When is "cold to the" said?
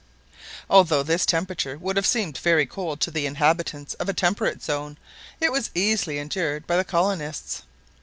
2.65-3.27